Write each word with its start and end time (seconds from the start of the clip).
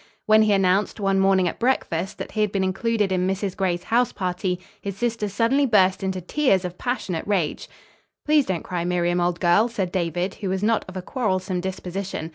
When 0.25 0.41
he 0.41 0.51
announced, 0.51 0.99
one 0.99 1.19
morning 1.19 1.47
at 1.47 1.59
breakfast, 1.59 2.17
that 2.17 2.31
he 2.31 2.41
had 2.41 2.51
been 2.51 2.63
included 2.63 3.11
in 3.11 3.27
Mrs. 3.27 3.55
Gray's 3.55 3.83
house 3.83 4.11
party, 4.11 4.59
his 4.81 4.97
sister 4.97 5.29
suddenly 5.29 5.67
burst 5.67 6.01
into 6.01 6.21
tears 6.21 6.65
of 6.65 6.79
passionate 6.79 7.27
rage. 7.27 7.69
"Please 8.25 8.47
don't 8.47 8.63
cry, 8.63 8.83
Miriam, 8.83 9.21
old 9.21 9.39
girl," 9.39 9.67
said 9.67 9.91
David, 9.91 10.33
who 10.41 10.49
was 10.49 10.63
not 10.63 10.83
of 10.89 10.97
a 10.97 11.03
quarrelsome 11.03 11.61
disposition. 11.61 12.29